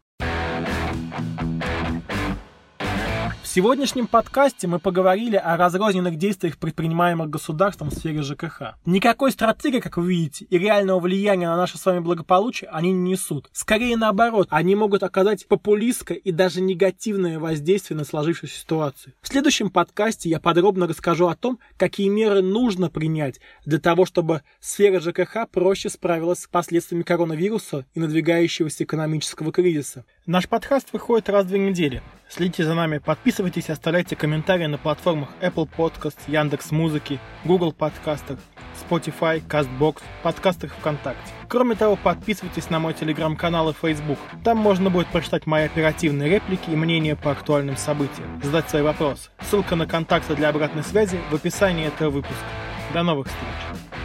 Сегодняшнем 3.57 4.07
подкасте 4.07 4.67
мы 4.67 4.79
поговорили 4.79 5.37
о 5.37 5.57
разрозненных 5.57 6.19
действиях, 6.19 6.59
предпринимаемых 6.59 7.31
государством 7.31 7.89
в 7.89 7.95
сфере 7.95 8.21
ЖКХ. 8.21 8.75
Никакой 8.85 9.33
стратегии, 9.33 9.81
как 9.81 9.97
вы 9.97 10.11
видите, 10.11 10.45
и 10.51 10.59
реального 10.59 11.01
влияния 11.01 11.49
на 11.49 11.57
наше 11.57 11.79
с 11.79 11.87
вами 11.87 12.01
благополучие 12.01 12.69
они 12.69 12.93
не 12.93 13.13
несут. 13.13 13.49
Скорее 13.55 13.97
наоборот, 13.97 14.49
они 14.51 14.75
могут 14.75 15.03
оказать 15.03 15.49
популистское 15.49 16.19
и 16.19 16.33
даже 16.33 16.61
негативное 16.61 17.39
воздействие 17.39 17.97
на 17.97 18.05
сложившуюся 18.05 18.59
ситуацию. 18.59 19.15
В 19.23 19.29
следующем 19.29 19.71
подкасте 19.71 20.29
я 20.29 20.39
подробно 20.39 20.87
расскажу 20.87 21.29
о 21.29 21.35
том, 21.35 21.59
какие 21.79 22.09
меры 22.11 22.43
нужно 22.43 22.91
принять 22.91 23.41
для 23.65 23.79
того, 23.79 24.05
чтобы 24.05 24.43
сфера 24.61 25.01
ЖКХ 25.01 25.49
проще 25.51 25.89
справилась 25.89 26.41
с 26.41 26.47
последствиями 26.47 27.05
коронавируса 27.05 27.87
и 27.95 28.01
надвигающегося 28.01 28.85
экономического 28.85 29.51
кризиса. 29.51 30.05
Наш 30.27 30.47
подкаст 30.47 30.93
выходит 30.93 31.31
раз 31.31 31.47
в 31.47 31.49
две 31.49 31.59
недели. 31.59 32.03
Следите 32.29 32.65
за 32.65 32.75
нами, 32.75 32.99
подписывайтесь, 32.99 33.46
оставляйте 33.47 34.17
комментарии 34.17 34.67
на 34.67 34.77
платформах 34.77 35.29
Apple 35.41 35.69
Podcasts, 35.77 36.19
Яндекс 36.27 36.73
Музыки, 36.73 37.21
Google 37.45 37.73
Подкастах, 37.73 38.39
Spotify, 38.77 39.41
CastBox, 39.47 40.03
подкастах 40.25 40.73
ВКонтакте. 40.73 41.33
Кроме 41.49 41.77
того, 41.77 41.97
подписывайтесь 41.97 42.71
на 42.71 42.81
мой 42.81 42.93
телеграм-канал 42.93 43.71
и 43.71 43.73
Facebook. 43.73 44.19
Там 44.43 44.59
можно 44.59 44.91
будет 44.91 45.07
прочитать 45.07 45.47
мои 45.47 45.65
оперативные 45.65 46.29
реплики 46.29 46.71
и 46.71 46.77
мнения 46.77 47.15
по 47.15 47.31
актуальным 47.31 47.77
событиям, 47.77 48.43
задать 48.43 48.69
свои 48.69 48.83
вопросы. 48.83 49.31
Ссылка 49.49 49.77
на 49.77 49.87
контакты 49.87 50.35
для 50.35 50.49
обратной 50.49 50.83
связи 50.83 51.21
в 51.31 51.35
описании 51.37 51.87
этого 51.87 52.11
выпуска. 52.11 52.45
До 52.93 53.05
новых 53.05 53.29
встреч! 53.29 53.96